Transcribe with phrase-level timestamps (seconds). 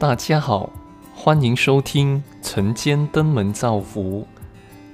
[0.00, 0.70] 大家好，
[1.14, 4.26] 欢迎收听晨间登门造福。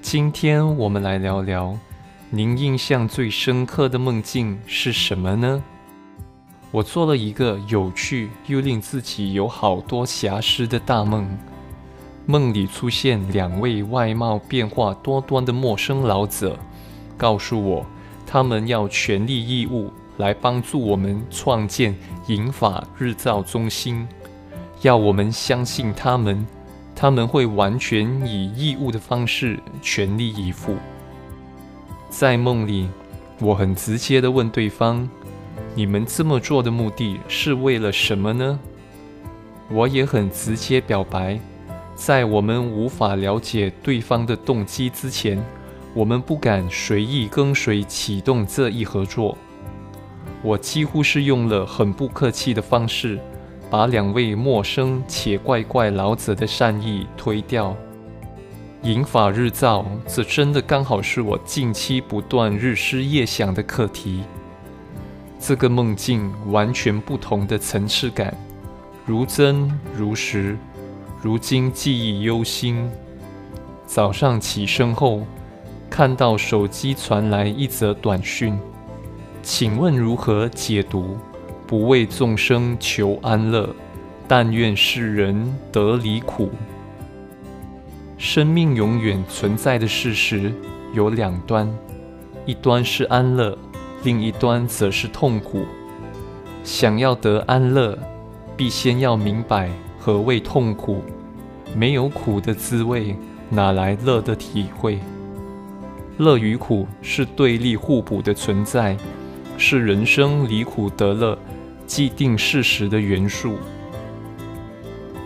[0.00, 1.78] 今天我们来聊聊，
[2.30, 5.62] 您印象最深刻的梦境是什么呢？
[6.70, 11.28] 我做了一个有趣又令自己有好多瑕疵的大梦。
[12.24, 16.58] 梦里出现两位外貌变化多端的陌生老者，
[17.18, 17.84] 告诉我
[18.26, 21.94] 他们要全力义务来帮助我们创建
[22.26, 24.08] 银法日照中心。
[24.84, 26.46] 要我们相信他们，
[26.94, 30.76] 他们会完全以义务的方式全力以赴。
[32.10, 32.90] 在梦里，
[33.40, 35.08] 我很直接地问对方
[35.74, 38.60] ：“你们这么做的目的是为了什么呢？”
[39.72, 41.40] 我也很直接表白，
[41.94, 45.42] 在我们无法了解对方的动机之前，
[45.94, 49.38] 我们不敢随意跟随启动这一合作。
[50.42, 53.18] 我几乎是用了很不客气的方式。
[53.74, 57.76] 把两位陌生且怪怪老者的善意推掉。
[58.82, 64.22] 引法日照，这真的刚好是我近期不断日思夜想的课题。
[65.40, 68.32] 这个梦境完全不同的层次感，
[69.04, 70.56] 如真如实，
[71.20, 72.88] 如今记忆犹新。
[73.86, 75.24] 早上起身后，
[75.90, 78.56] 看到手机传来一则短讯，
[79.42, 81.18] 请问如何解读？
[81.66, 83.74] 不为众生求安乐，
[84.28, 86.50] 但愿世人得离苦。
[88.18, 90.52] 生命永远存在的事实
[90.92, 91.72] 有两端，
[92.46, 93.56] 一端是安乐，
[94.02, 95.64] 另一端则是痛苦。
[96.62, 97.98] 想要得安乐，
[98.56, 101.02] 必先要明白何谓痛苦。
[101.76, 103.16] 没有苦的滋味，
[103.50, 104.98] 哪来乐的体会？
[106.18, 108.96] 乐与苦是对立互补的存在，
[109.58, 111.36] 是人生离苦得乐。
[111.86, 113.56] 既定事实的元素，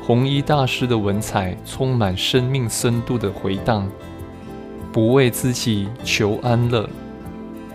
[0.02, 3.88] 弘一大师的文采充满生命深度的回荡。
[4.92, 6.88] 不为自己求安乐，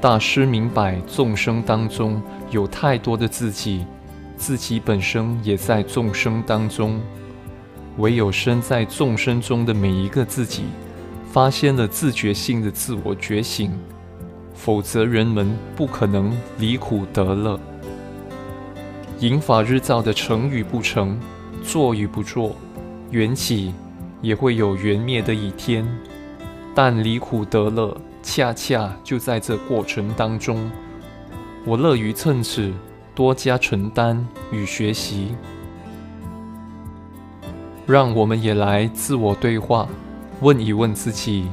[0.02, 3.86] 大师明白众生当中有太多的自己，
[4.36, 7.00] 自己本身也在众生当中。
[7.98, 10.64] 唯有身在众生中的每一个自己，
[11.32, 13.72] 发现了自觉性的自我觉醒，
[14.56, 17.60] 否则人们不可能离苦得乐。
[19.20, 21.18] 引法日照的成与不成，
[21.64, 22.56] 做与不做，
[23.12, 23.74] 缘起
[24.22, 25.88] 也会有缘灭的一天。
[26.76, 30.70] 但离苦得乐，恰恰就在这过程当中。
[31.66, 32.74] 我乐于趁此
[33.16, 35.36] 多加承担与学习。
[37.86, 39.88] 让我们也来自我对话，
[40.42, 41.48] 问一问自己：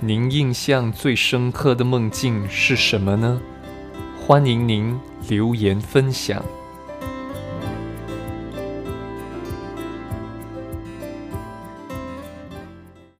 [0.00, 3.40] 您印象最深刻的梦境是什么呢？
[4.26, 4.98] 欢迎您
[5.28, 6.44] 留言分享。